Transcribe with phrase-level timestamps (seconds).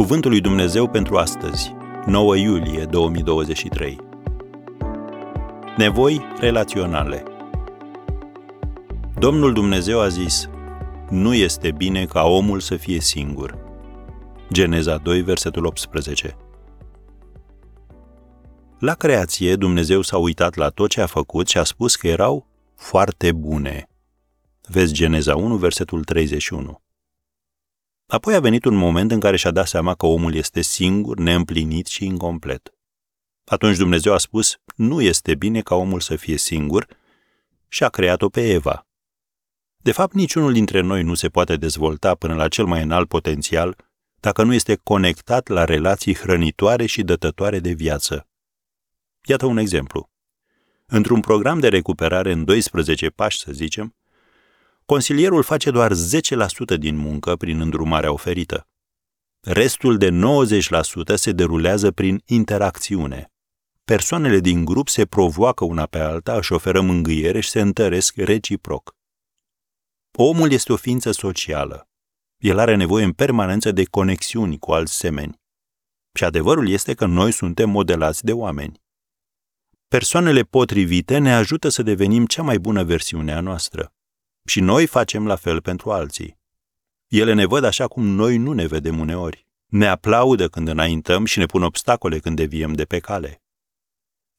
[0.00, 1.74] Cuvântul lui Dumnezeu pentru astăzi,
[2.06, 3.98] 9 iulie 2023.
[5.76, 7.22] Nevoi relaționale.
[9.18, 10.48] Domnul Dumnezeu a zis:
[11.10, 13.58] Nu este bine ca omul să fie singur.
[14.52, 16.36] Geneza 2, versetul 18.
[18.78, 22.46] La creație, Dumnezeu s-a uitat la tot ce a făcut și a spus că erau
[22.76, 23.88] foarte bune.
[24.68, 26.80] Vezi Geneza 1, versetul 31.
[28.10, 31.86] Apoi a venit un moment în care și-a dat seama că omul este singur, neîmplinit
[31.86, 32.74] și incomplet.
[33.44, 36.86] Atunci Dumnezeu a spus, nu este bine ca omul să fie singur
[37.68, 38.86] și a creat-o pe Eva.
[39.76, 43.76] De fapt, niciunul dintre noi nu se poate dezvolta până la cel mai înalt potențial
[44.20, 48.28] dacă nu este conectat la relații hrănitoare și dătătoare de viață.
[49.24, 50.10] Iată un exemplu.
[50.86, 53.94] Într-un program de recuperare în 12 pași, să zicem,
[54.90, 58.68] consilierul face doar 10% din muncă prin îndrumarea oferită.
[59.40, 60.08] Restul de
[61.12, 63.32] 90% se derulează prin interacțiune.
[63.84, 68.96] Persoanele din grup se provoacă una pe alta, își oferă mângâiere și se întăresc reciproc.
[70.18, 71.88] Omul este o ființă socială.
[72.36, 75.40] El are nevoie în permanență de conexiuni cu alți semeni.
[76.14, 78.82] Și adevărul este că noi suntem modelați de oameni.
[79.88, 83.94] Persoanele potrivite ne ajută să devenim cea mai bună versiune a noastră.
[84.50, 86.38] Și noi facem la fel pentru alții.
[87.08, 89.46] Ele ne văd așa cum noi nu ne vedem uneori.
[89.66, 93.42] Ne aplaudă când înaintăm și ne pun obstacole când deviem de pe cale.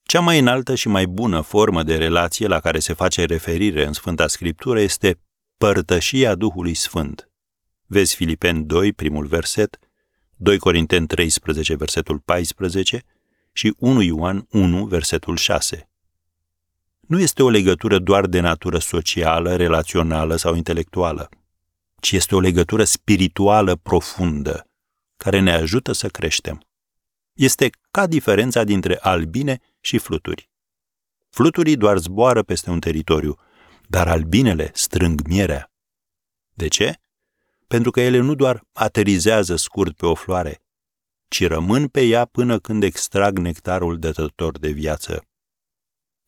[0.03, 3.93] Cea mai înaltă și mai bună formă de relație la care se face referire în
[3.93, 5.19] Sfânta Scriptură este
[5.57, 7.29] părtășia Duhului Sfânt.
[7.85, 9.79] Vezi Filipeni 2, primul verset,
[10.35, 13.03] 2 Corinteni 13, versetul 14
[13.51, 15.90] și 1 Ioan 1, versetul 6
[17.11, 21.29] nu este o legătură doar de natură socială, relațională sau intelectuală,
[21.99, 24.67] ci este o legătură spirituală profundă,
[25.17, 26.67] care ne ajută să creștem.
[27.33, 30.49] Este ca diferența dintre albine și fluturi.
[31.29, 33.37] Fluturii doar zboară peste un teritoriu,
[33.87, 35.71] dar albinele strâng mierea.
[36.53, 36.93] De ce?
[37.67, 40.61] Pentru că ele nu doar aterizează scurt pe o floare,
[41.27, 45.25] ci rămân pe ea până când extrag nectarul dătător de viață.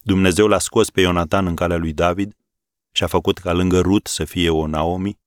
[0.06, 2.36] Dumnezeu l-a scos pe Ionatan în calea lui David
[2.92, 5.20] și a făcut ca lângă Rut să fie o Naomi.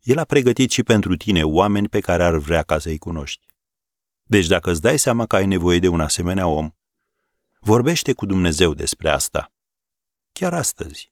[0.00, 3.46] El a pregătit și pentru tine oameni pe care ar vrea ca să-i cunoști.
[4.22, 6.70] Deci dacă îți dai seama că ai nevoie de un asemenea om,
[7.60, 9.52] vorbește cu Dumnezeu despre asta.
[10.32, 11.11] Chiar astăzi.